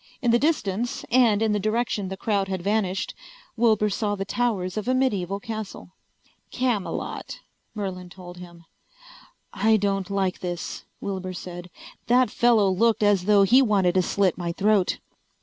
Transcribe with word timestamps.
In 0.19 0.31
the 0.31 0.39
distance, 0.39 1.03
and 1.11 1.43
in 1.43 1.51
the 1.51 1.59
direction 1.59 2.07
the 2.07 2.17
crowd 2.17 2.47
had 2.47 2.63
vanished, 2.63 3.13
Wilbur 3.55 3.91
saw 3.91 4.15
the 4.15 4.25
towers 4.25 4.75
of 4.75 4.87
a 4.87 4.95
medieval 4.95 5.39
castle. 5.39 5.91
"Camelot," 6.49 7.41
Merlin 7.75 8.09
told 8.09 8.37
him. 8.37 8.65
"I 9.53 9.77
don't 9.77 10.09
like 10.09 10.39
this," 10.39 10.85
Wilbur 11.01 11.33
said. 11.33 11.69
"That 12.07 12.31
fellow 12.31 12.67
looked 12.71 13.03
as 13.03 13.25
though 13.25 13.43
he 13.43 13.61
wanted 13.61 13.93
to 13.93 14.01
slit 14.01 14.39
my 14.39 14.53
throat." 14.53 14.97